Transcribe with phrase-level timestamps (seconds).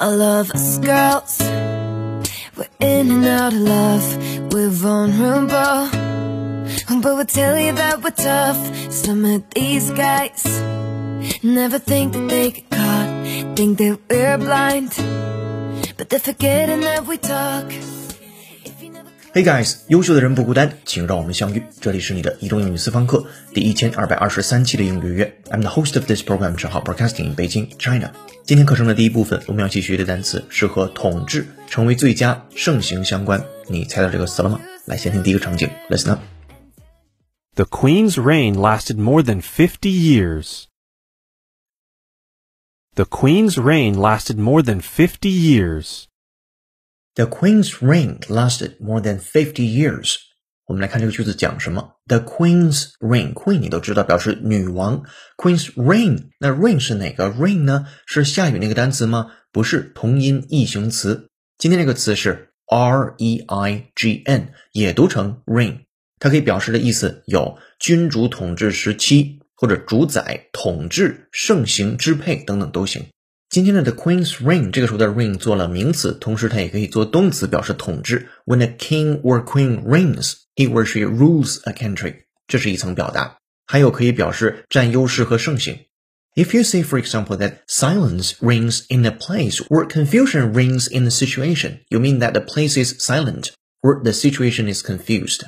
[0.00, 1.38] All of us girls,
[2.56, 5.90] we're in and out of love, we're vulnerable.
[7.02, 8.56] But we'll tell you that we're tough.
[8.90, 10.42] Some of these guys
[11.42, 14.88] never think that they get caught, think that we're blind.
[15.98, 17.70] But they're forgetting that we talk.
[19.32, 21.62] Hey guys，优秀的人不孤单，请让我们相遇。
[21.80, 23.24] 这里是你的移动英语私房课
[23.54, 25.40] 第一千二百二十三期的英语约。
[25.50, 28.10] I'm the host of this program，正好 broadcasting in Beijing, China。
[28.42, 33.44] 今天课程的第一部分，我们要去学的单词是和统治成为最佳盛行相关。
[33.68, 34.60] 你猜到这个词了吗？
[34.86, 36.20] 来，先听第一个场景，Listen up。
[37.54, 40.64] The Queen's reign lasted more than fifty years.
[42.96, 46.06] The Queen's reign lasted more than fifty years.
[47.16, 50.14] The Queen's reign lasted more than fifty years.
[50.66, 55.02] 我们来看这个句子讲什么？The Queen's reign，Queen 你都知道表示女王。
[55.36, 57.86] Queen's reign，那 reign 是哪个 reign 呢？
[58.06, 59.32] 是下雨那个单词吗？
[59.50, 61.28] 不是，同音异形词。
[61.58, 65.80] 今天这个词是 r e i g n，也读成 reign。
[66.20, 73.04] 它可以表示的意思有君主统治时期，或者主宰、统治、盛行、支配等等都行。
[73.49, 78.27] 今天的 the Queen's reign 这个时候的 reign 做了名词，同时它也可以做动词，表示统治。
[78.45, 83.37] When a king or queen reigns, he or she rules a country，这是一层表达。
[83.65, 85.79] 还有可以表示占优势和盛行。
[86.35, 91.09] If you say, for example, that silence reigns in a place or confusion reigns in a
[91.09, 95.43] situation, you mean that the place is silent or the situation is confused.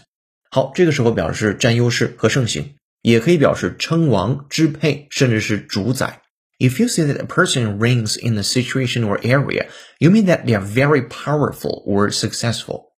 [0.49, 6.20] 好，这个时候表示占优势和盛行，也可以表示称王、支配，甚至是主宰。
[6.61, 9.67] If you say that a person reigns in a situation or area,
[9.99, 12.93] you mean that they are very powerful or successful.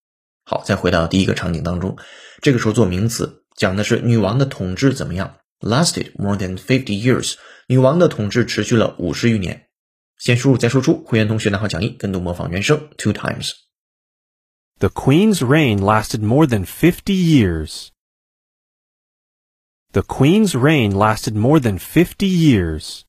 [0.46, 1.98] 好，再回到第一个场景当中，
[2.42, 5.36] 这个时候做名词，讲的是女王的统治怎么样？
[5.60, 7.36] Lasted more than fifty years，
[7.68, 9.68] 女王的统治持续了五十余年。
[10.18, 17.90] 先输入再输出，会员同学拿好讲义，跟读模仿原声 two times。The Queen's reign lasted more than fifty years.
[19.92, 23.02] The Queen's reign lasted more than fifty years.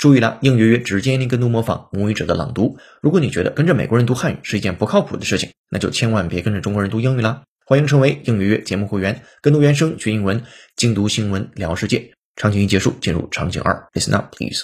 [0.00, 2.76] 注意了，应约约只建议您跟读模仿母语者的朗读。
[3.00, 7.42] 如果你觉得跟着美国人读汉语是一件不靠谱的事情，那就千万别跟着中国人读英语啦。
[7.64, 10.44] 欢迎成为应约约节目会员，跟读原声学英文，
[10.76, 12.12] 精读新闻聊世界。
[12.36, 14.62] 场景一结束，进入场景二，Listen up, please.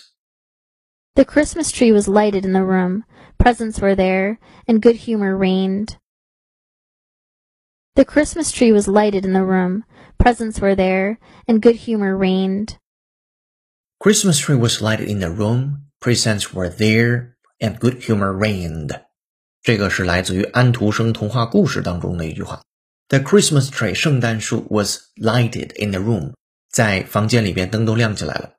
[1.14, 3.04] The Christmas tree was lighted in the room,
[3.38, 4.36] presents were there,
[4.66, 5.96] and good humor reigned.
[7.94, 9.84] The Christmas tree was lighted in the room,
[10.18, 12.76] presents were there, and good humor reigned.
[13.98, 19.00] Christmas tree was lighted in the room, presents were there, and good humor reigned.
[19.62, 22.62] 这个是来自于安徒生童话故事当中的一句话。
[23.08, 26.32] The Christmas tree 圣诞树 was lighted in the room，
[26.70, 28.54] 在房间里边灯都亮起来了。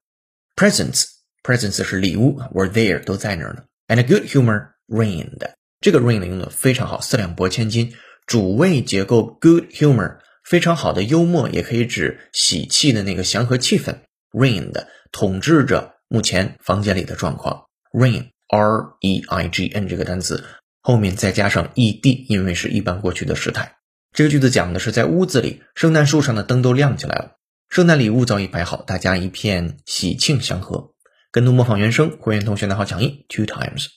[0.56, 1.06] Presents
[1.44, 3.64] presents 是礼物，were there 都在那儿呢。
[3.88, 5.42] And good humor reigned，
[5.82, 7.94] 这个 reign 用的非常好，四两拨千斤。
[8.26, 13.98] 主谓结构 good humor 非常好的幽默，也可以指喜气的那个祥和气氛。
[14.32, 17.67] reigned 统治着目前房间里的状况。
[17.93, 20.45] Rain r e i g n 这个单词
[20.81, 23.77] 后面再加上 e d，因为是一般过去的时态。
[24.13, 27.37] 这个句子讲的是在屋子里，圣诞树上的灯都亮起来了，
[27.69, 30.95] 圣诞礼物早已摆好，大家一片喜庆祥和。
[31.31, 33.89] 跟读模仿原声，会员同学拿好讲义 two times。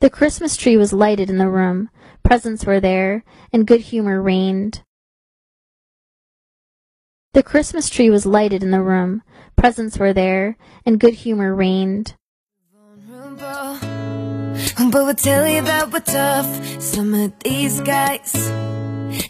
[0.00, 1.88] The Christmas tree was lighted in the room,
[2.22, 4.80] presents were there, and good humor reigned.
[7.33, 9.21] The Christmas tree was lighted in the room,
[9.55, 12.15] presents were there, and good humor reigned.
[13.37, 13.77] vulnerable.
[14.91, 16.81] But we'll tell you that we're tough.
[16.81, 18.33] Some of these guys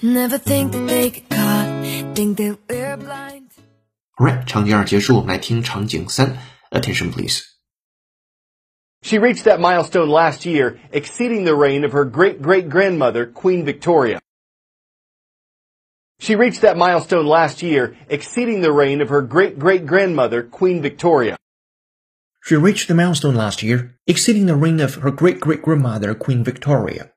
[0.02, 3.52] never think that they get caught, think that we're blind.
[4.20, 6.38] Alright，场景二结束，我们来听场景三。
[6.72, 7.44] Attention please。
[9.04, 13.64] She reached that milestone last year, exceeding the reign of her great great grandmother, Queen
[13.64, 14.20] Victoria.
[16.22, 20.82] She reached that milestone last year, exceeding the reign of her great great grandmother, Queen
[20.82, 21.36] Victoria.
[22.44, 26.44] She reached the milestone last year, exceeding the reign of her great great grandmother Queen
[26.44, 27.10] Victoria.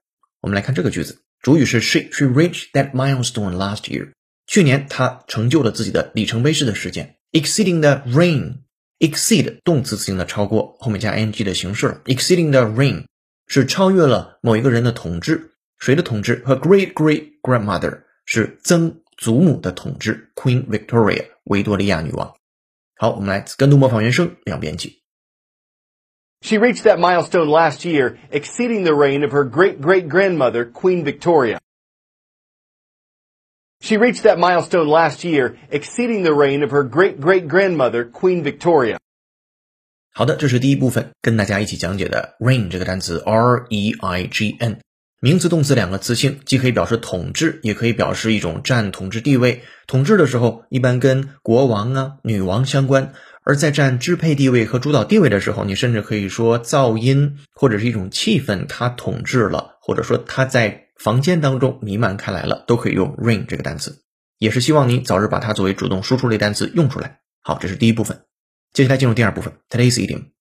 [0.43, 4.13] 我们来看这个句子，主语是 she。She reached that milestone last year.
[4.47, 12.03] 去年她成就了自己的里程碑式的事件，exceeding the reign。exceed 动词词性的超过，后面加 ing 的形式了。
[12.05, 13.07] exceeding the reign
[13.47, 16.43] 是超越了某一个人的统治，谁的统治？
[16.43, 22.35] Her great great grandmother 是曾祖母的统治，Queen Victoria 维多利亚女王。
[22.97, 25.03] 好，我们来跟读模仿原声两遍起。
[26.43, 31.05] She reached that milestone last year, exceeding the reign of her great great grandmother, Queen
[31.05, 31.59] Victoria.
[33.83, 38.43] She reached that milestone last year, exceeding the reign of her great great grandmother, Queen
[38.43, 38.99] Victoria.
[40.13, 44.81] 好的，这是第一部分，跟大家一起讲解的 reign 这个单词 R E I G N，
[45.26, 49.64] 名词动词两个词性，既可以表示统治，也可以表示一种占统治地位。
[49.88, 53.08] 统治的时候，一般跟国王啊、女王相关；
[53.44, 60.84] 而在占支配地位和主导地位的时候，你甚至可以说噪音或者是一种气氛，它统治了，或者说它在。
[60.96, 64.04] 房间当中弥漫开来了，都可以用 reign 这个单词，
[64.38, 67.20] 也是希望你早日把它作为主动输出类单词用出来。
[67.42, 68.22] 好，这是第一部分，
[68.74, 70.35] 接下来进入第二部分，today's idiom。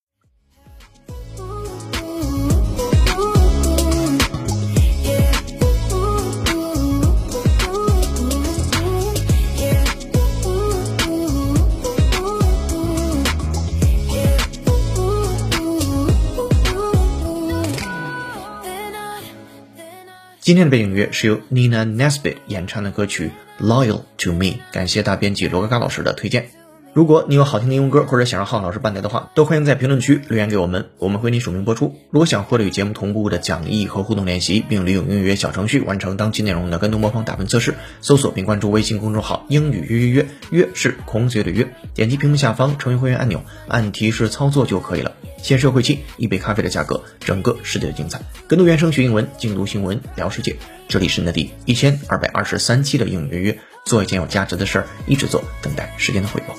[20.45, 23.31] 今天的背景音乐是由 Nina Nesbitt 演唱的歌曲
[23.67, 26.51] 《Loyal to Me》，感谢大编辑罗嘎嘎老师的推荐。
[26.93, 31.95] 如果你有好听的英文歌，或者想让浩老师伴奏的话，都欢迎在评论区留言给我们，我们会为你署名播出。
[32.11, 45.13] 如果想获得与节目同步的讲义和互动练习，并利用英语约小程序完成当期内容的跟读模仿打分测试，搜索并关注微信公众号“英语约约约”，约是孔子的约，点击屏幕下方成为会员按钮，按提示操作就可以了。
[45.45, 48.19] 先社会期，一杯咖啡的价格，整个世界的精彩。
[48.49, 50.57] 跟读原声学英文，精读新闻聊世界。
[50.89, 56.57] 这里是你的第一千二百二十三期的英语约约，做一件有价值的事儿，一直做，等待时间的回报。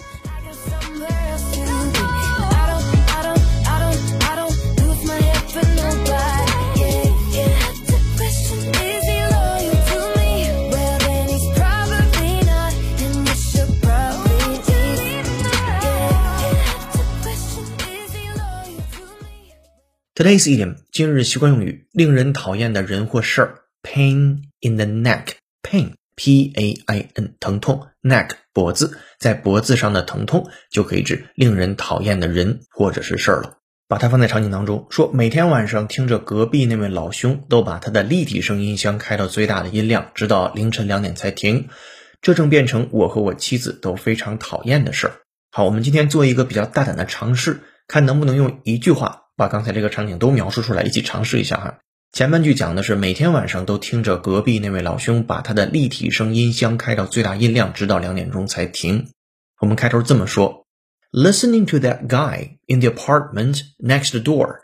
[20.15, 23.55] Today's idiom 今日习惯用语，令人讨厌的人或事儿。
[23.83, 33.57] Pain in the neck，pain p a i n 疼痛，neck 脖子，在脖子上的疼痛就可以指令人讨厌的人或者是事儿了。
[33.89, 41.67] 把它放在场景当中，说每天晚上听着隔壁那位老兄都把他的立体声音箱开到最大的音量，直到凌晨两点才停，
[42.21, 45.13] 这正变成我和我妻子都非常讨厌的事儿。
[45.51, 47.59] 好，我们今天做一个比较大胆的尝试，
[47.89, 49.23] 看能不能用一句话。
[49.35, 51.79] 把刚才这个场景都描述出来，一起尝试一下哈。
[52.11, 59.09] 前半句讲的是每天晚上都听着隔壁那位老兄把他的立体声音箱开到最大音量，直到两点钟才停。
[59.59, 60.65] 我们开头这么说
[61.11, 64.59] ：Listening to that guy in the apartment next door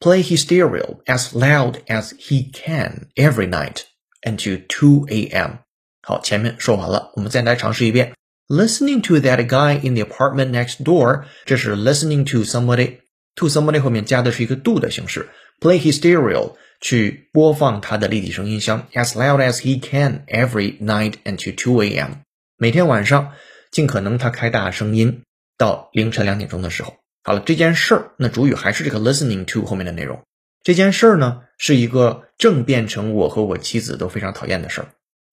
[0.00, 3.82] play his stereo as loud as he can every night
[4.22, 5.58] until two a.m.
[6.02, 8.14] 好，前面说完了，我们再来尝试一遍。
[8.48, 13.03] Listening to that guy in the apartment next door，这是 listening to somebody。
[13.36, 15.28] To somebody 后面加的是一个 do 的形式
[15.60, 22.18] ，play his stereo 去播放他的立体声音箱，as loud as he can every night until two a.m.
[22.56, 23.32] 每天晚上
[23.70, 25.22] 尽可能他开大声音
[25.58, 26.96] 到凌晨两点钟的时候。
[27.22, 30.22] 好了，这件事儿那主语还是这个 listening to 后面的内容。
[30.62, 34.88] 这件事儿呢是一个正变成我和我妻子都非常讨厌的事儿。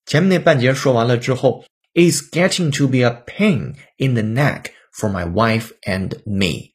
[0.05, 6.70] 前面那半节说完了之后，is getting to be a pain in the neck for my wife and me。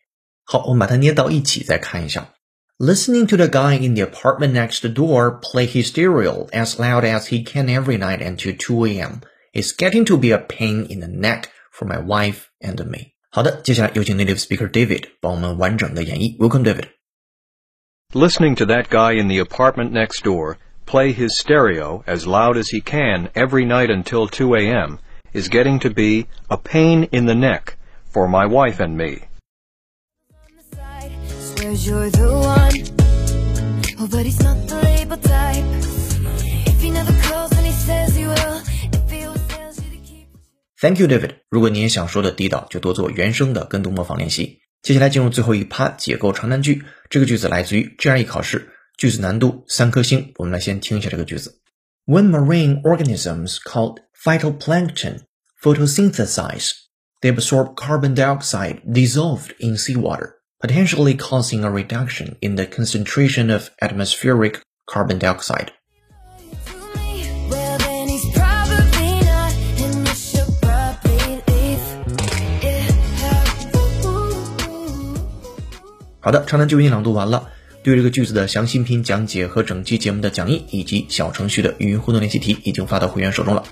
[0.46, 2.34] 好，我们把它捏到一起再看一下。
[2.78, 7.46] Listening to the guy in the apartment next door play his stereo as loud as he
[7.46, 9.22] can every night until 2 a.m.
[9.54, 13.14] is getting to be a pain in the neck for my wife and me.
[13.30, 16.38] 好的，接下来有请 native speaker David 帮我们完整的演绎。
[16.38, 16.88] Welcome, David.
[18.14, 22.72] Listening to that guy in the apartment next door play his stereo as loud as
[22.72, 24.98] he can every night until 2 a.m.
[25.34, 27.78] is getting to be a pain in the neck
[28.12, 29.22] for my wife and me.
[31.58, 32.74] Cause you're the one
[34.00, 35.64] Oh, but he's not the label type
[36.66, 39.98] If he never calls when he says he will If he always tells you to
[40.04, 40.28] keep
[40.80, 41.36] Thank you, David。
[41.50, 44.60] 如果你也想说的地道，就多做原声的跟读模仿练习。
[44.82, 46.84] 接下来进入最后一趴，解构长难句。
[47.10, 50.34] 这个句子来自于 GRE 考试，句子难度三颗星。
[50.38, 51.60] 我们来先听一下这个句子：
[52.08, 55.20] When marine organisms called phytoplankton
[55.62, 56.72] photosynthesize,
[57.22, 60.35] they absorb carbon dioxide dissolved in seawater
[60.67, 65.69] Potentially causing a reduction in the concentration of atmospheric carbon dioxide.
[76.19, 77.49] 好的，长难句为你朗读完了。
[77.85, 83.63] 对于这个句子的详细拼讲解和整期节目的讲义以及小程序的语音互动练习题已经发到会员手中了。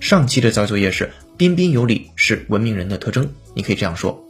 [0.00, 4.22] 上期的造作业是彬彬有礼是文明人的特征，你可以这样说。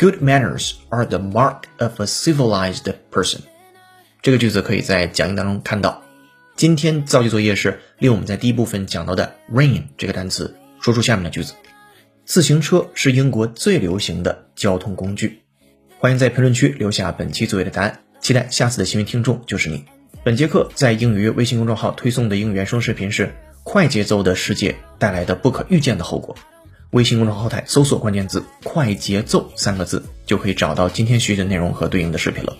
[0.00, 3.40] Good manners are the mark of a civilized person。
[4.22, 6.04] 这个句子可以在讲义当中看到。
[6.54, 11.54] 今天造句作业是利用我们在第一部分讲到的 rain 这个单词，说出下面的句子：
[12.24, 15.42] 自行车是英国最流行的交通工具。
[15.98, 19.84] 欢迎在评论区留下本期作业的答案，期待下次的幸运听众就是你。
[20.22, 23.26] 本节课在英语微信公众号推送的英语原声视频是
[23.64, 26.36] 《快节奏的世界带来的不可预见的后果》。
[26.90, 32.56] 微信公众号后台搜索关键字“快节奏”三个字，就可以找到今天学习的内容和对应的视频了。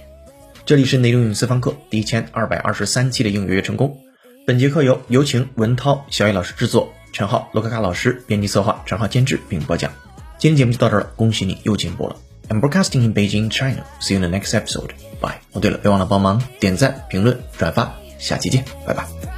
[0.67, 3.99] 这里是内容英语私房课第一千二百二十三期的英语月成功。
[4.47, 9.91] 本节课由有请文涛、小野老师制作，陈浩、罗卡卡老师编辑策划，陈浩监制并播讲。
[10.39, 12.17] 今天节目就到这儿了，恭喜你又进步了。
[12.51, 13.85] I'm broadcasting in Beijing, China.
[14.01, 14.91] See you in the next episode.
[15.21, 15.41] Bye.
[15.53, 17.95] 哦，对了，别忘了帮忙点赞、评论、转发。
[18.19, 19.38] 下期见，拜拜。